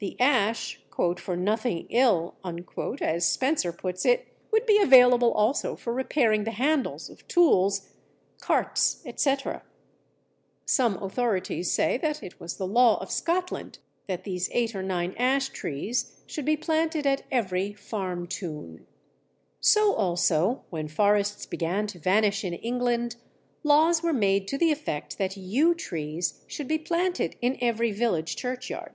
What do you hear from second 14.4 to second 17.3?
eight or nine ash trees should be planted at